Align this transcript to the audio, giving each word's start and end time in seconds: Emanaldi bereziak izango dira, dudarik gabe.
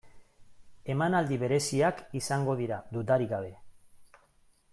Emanaldi 0.93 1.37
bereziak 1.43 2.01
izango 2.23 2.57
dira, 2.63 2.81
dudarik 2.97 3.33
gabe. 3.37 3.53